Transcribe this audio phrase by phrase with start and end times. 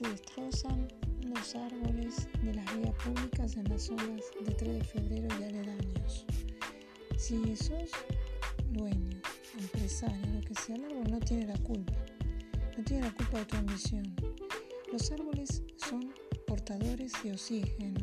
[0.00, 0.88] se destrozan
[1.26, 6.24] los árboles de las vías públicas en las zonas de 3 de febrero y aledaños.
[7.18, 7.90] Si sos
[8.70, 9.20] dueño,
[9.58, 11.92] empresario, lo que sea, el árbol no tiene la culpa.
[12.78, 14.16] No tiene la culpa de tu ambición.
[14.90, 16.14] Los árboles son
[16.46, 18.00] portadores de oxígeno,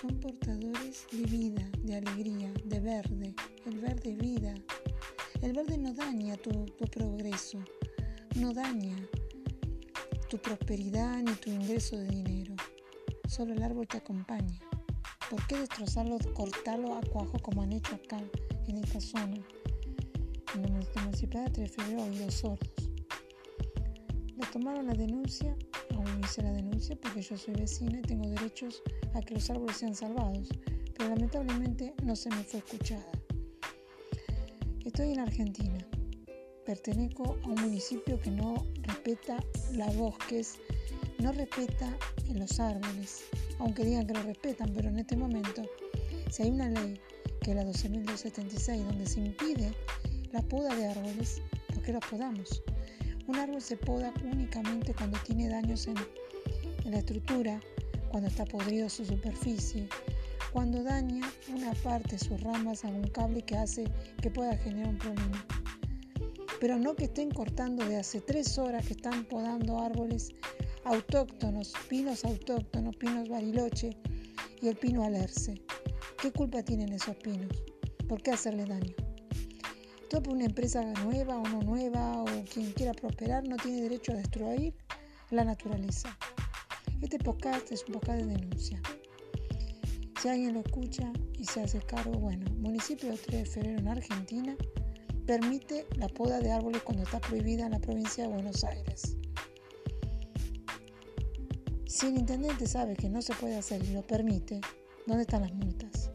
[0.00, 3.34] son portadores de vida, de alegría, de verde.
[3.66, 4.52] El verde vida.
[5.42, 7.60] El verde no daña tu progreso,
[8.34, 8.96] no daña
[10.28, 12.54] tu prosperidad ni tu ingreso de dinero.
[13.26, 14.60] Solo el árbol te acompaña.
[15.30, 18.20] ¿Por qué destrozarlo, cortarlo a cuajo como han hecho acá,
[18.66, 19.38] en esta zona?
[20.54, 20.68] En la
[21.02, 22.90] municipalidad de Tres y dos sordos.
[24.36, 25.56] Le tomaron la denuncia,
[25.94, 28.82] aún hice la denuncia porque yo soy vecina y tengo derechos
[29.14, 30.48] a que los árboles sean salvados,
[30.96, 33.10] pero lamentablemente no se me fue escuchada.
[34.84, 35.78] Estoy en Argentina
[36.68, 40.58] pertenezco a un municipio que no respeta los bosques,
[41.18, 41.96] no respeta
[42.34, 43.24] los árboles,
[43.58, 45.62] aunque digan que lo respetan, pero en este momento,
[46.30, 47.00] si hay una ley
[47.40, 49.72] que es la 12.276 donde se impide
[50.30, 51.40] la poda de árboles,
[51.72, 52.62] ¿por qué los podamos?
[53.26, 55.96] Un árbol se poda únicamente cuando tiene daños en,
[56.84, 57.62] en la estructura,
[58.10, 59.88] cuando está podrido su superficie,
[60.52, 63.84] cuando daña una parte de sus ramas a un cable que hace
[64.20, 65.46] que pueda generar un problema
[66.60, 70.34] pero no que estén cortando de hace tres horas que están podando árboles
[70.84, 73.96] autóctonos, pinos autóctonos, pinos bariloche
[74.60, 75.62] y el pino alerce.
[76.20, 77.50] ¿Qué culpa tienen esos pinos?
[78.08, 78.94] ¿Por qué hacerle daño?
[80.10, 84.12] Todo por una empresa nueva o no nueva o quien quiera prosperar no tiene derecho
[84.12, 84.74] a destruir
[85.30, 86.16] la naturaleza.
[87.02, 88.80] Este podcast es un podcast de denuncia.
[90.20, 93.88] Si alguien lo escucha y se hace cargo, bueno, municipio de 3 de febrero en
[93.88, 94.56] Argentina,
[95.28, 99.14] permite la poda de árboles cuando está prohibida en la provincia de Buenos Aires.
[101.84, 104.62] Si el intendente sabe que no se puede hacer y lo permite,
[105.06, 106.10] ¿dónde están las multas?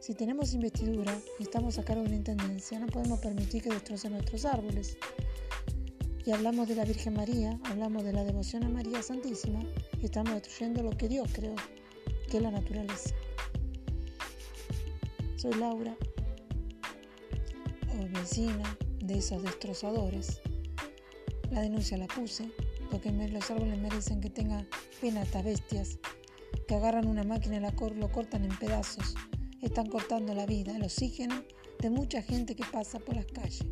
[0.00, 4.10] Si tenemos investidura y estamos a cargo de una intendencia, no podemos permitir que destrocen
[4.10, 4.98] nuestros árboles.
[6.26, 9.62] Y hablamos de la Virgen María, hablamos de la devoción a María Santísima,
[10.02, 11.54] y estamos destruyendo lo que Dios creó,
[12.28, 13.14] que es la naturaleza.
[15.36, 15.96] Soy Laura,
[18.06, 20.40] vecina de esos destrozadores.
[21.50, 22.50] La denuncia la puse
[22.90, 24.66] porque los árboles merecen que tenga
[25.00, 25.98] pena estas bestias
[26.66, 29.14] que agarran una máquina y la lo cortan en pedazos.
[29.60, 31.42] Están cortando la vida, el oxígeno
[31.80, 33.64] de mucha gente que pasa por las calles.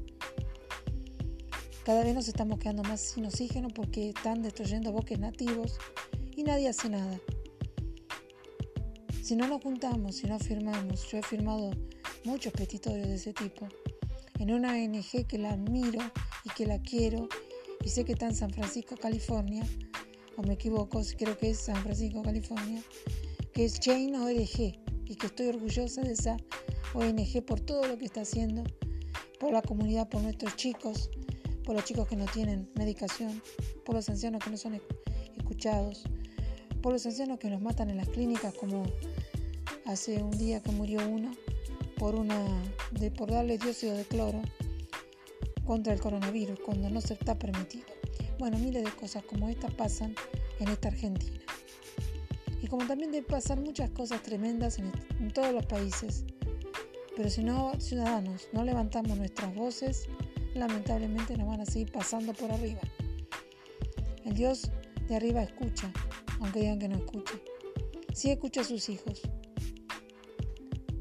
[1.85, 5.79] Cada vez nos estamos quedando más sin oxígeno porque están destruyendo bosques nativos
[6.35, 7.21] y nadie hace nada.
[9.23, 11.71] Si no nos juntamos, si no firmamos, yo he firmado
[12.25, 13.69] muchos petitorios de ese tipo,
[14.39, 16.01] en una ONG que la admiro
[16.45, 17.29] y que la quiero
[17.85, 19.65] y sé que está en San Francisco, California,
[20.37, 22.83] o me equivoco, creo que es San Francisco, California,
[23.53, 26.37] que es Chain ONG y que estoy orgullosa de esa
[26.95, 28.65] ONG por todo lo que está haciendo,
[29.39, 31.11] por la comunidad, por nuestros chicos,
[31.65, 33.43] por los chicos que no tienen medicación,
[33.85, 34.81] por los ancianos que no son
[35.37, 36.05] escuchados,
[36.83, 38.85] por los ancianos que nos matan en las clínicas como
[39.87, 41.31] hace un día que murió uno
[41.99, 42.39] por, una,
[42.93, 44.43] de, por darle dióxido de cloro
[45.65, 47.87] contra el coronavirus cuando no se está permitido.
[48.39, 50.15] Bueno, miles de cosas como esta pasan
[50.61, 51.41] en esta Argentina.
[52.63, 56.25] Y como también debe pasar muchas cosas tremendas en, en todos los países.
[57.17, 60.09] Pero si no, ciudadanos, no levantamos nuestras voces,
[60.55, 62.81] lamentablemente nos van a seguir pasando por arriba.
[64.25, 64.71] El Dios
[65.09, 65.91] de arriba escucha,
[66.41, 67.35] aunque digan que no escucha.
[68.13, 69.23] Sí escucha a sus hijos,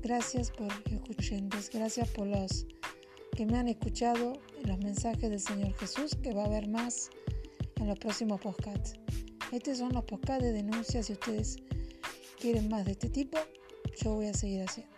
[0.05, 2.67] Gracias por escuchantes, gracias por los
[3.35, 4.33] que me han escuchado
[4.63, 7.09] los mensajes del Señor Jesús, que va a haber más
[7.77, 8.99] en los próximos podcasts.
[9.51, 11.07] Estos son los podcasts de denuncias.
[11.07, 11.57] Si ustedes
[12.39, 13.39] quieren más de este tipo,
[14.03, 14.93] yo voy a seguir haciendo.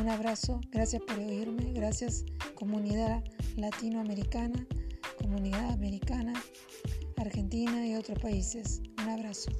[0.00, 3.22] Un abrazo, gracias por oírme, gracias comunidad
[3.56, 4.66] latinoamericana,
[5.18, 6.32] comunidad americana,
[7.18, 8.80] argentina y otros países.
[8.96, 9.50] Un abrazo.